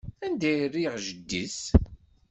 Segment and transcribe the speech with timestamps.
[0.25, 1.59] Anda i rriɣ jeddi-s?